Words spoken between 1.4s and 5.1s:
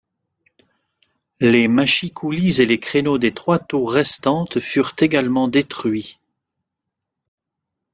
Les mâchicoulis et les créneaux des trois tours restantes furent